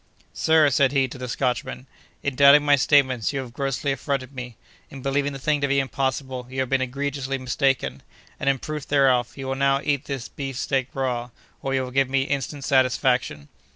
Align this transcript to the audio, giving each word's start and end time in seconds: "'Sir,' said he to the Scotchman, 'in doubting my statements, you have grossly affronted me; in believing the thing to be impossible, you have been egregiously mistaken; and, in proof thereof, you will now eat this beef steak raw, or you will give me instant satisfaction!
"'Sir,' 0.33 0.71
said 0.71 0.91
he 0.91 1.07
to 1.07 1.19
the 1.19 1.27
Scotchman, 1.27 1.85
'in 2.23 2.35
doubting 2.35 2.65
my 2.65 2.75
statements, 2.75 3.31
you 3.31 3.39
have 3.39 3.53
grossly 3.53 3.91
affronted 3.91 4.33
me; 4.33 4.57
in 4.89 5.03
believing 5.03 5.31
the 5.31 5.37
thing 5.37 5.61
to 5.61 5.67
be 5.67 5.79
impossible, 5.79 6.47
you 6.49 6.59
have 6.59 6.69
been 6.69 6.81
egregiously 6.81 7.37
mistaken; 7.37 8.01
and, 8.39 8.49
in 8.49 8.57
proof 8.57 8.87
thereof, 8.87 9.33
you 9.37 9.45
will 9.45 9.53
now 9.53 9.79
eat 9.83 10.05
this 10.05 10.27
beef 10.27 10.57
steak 10.57 10.87
raw, 10.95 11.29
or 11.61 11.75
you 11.75 11.83
will 11.83 11.91
give 11.91 12.09
me 12.09 12.23
instant 12.23 12.63
satisfaction! 12.63 13.47